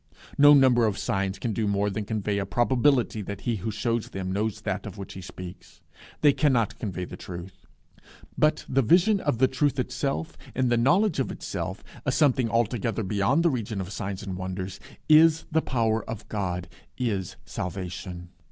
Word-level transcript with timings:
No 0.35 0.55
number 0.55 0.87
of 0.87 0.97
signs 0.97 1.37
can 1.37 1.53
do 1.53 1.67
more 1.67 1.91
than 1.91 2.05
convey 2.05 2.39
a 2.39 2.45
probability 2.47 3.21
that 3.21 3.41
he 3.41 3.57
who 3.57 3.69
shews 3.69 4.09
them 4.09 4.31
knows 4.31 4.61
that 4.61 4.87
of 4.87 4.97
which 4.97 5.13
he 5.13 5.21
speaks. 5.21 5.79
They 6.21 6.33
cannot 6.33 6.79
convey 6.79 7.05
the 7.05 7.15
truth. 7.15 7.67
But 8.35 8.65
the 8.67 8.81
vision 8.81 9.19
of 9.19 9.37
the 9.37 9.47
truth 9.47 9.77
itself, 9.77 10.35
in 10.55 10.69
the 10.69 10.75
knowledge 10.77 11.19
of 11.19 11.31
itself, 11.31 11.83
a 12.03 12.11
something 12.11 12.49
altogether 12.49 13.03
beyond 13.03 13.43
the 13.43 13.51
region 13.51 13.79
of 13.79 13.91
signs 13.93 14.23
and 14.23 14.35
wonders, 14.37 14.79
is 15.07 15.45
the 15.51 15.61
power 15.61 16.03
of 16.09 16.27
God, 16.29 16.67
is 16.97 17.35
salvation. 17.45 18.29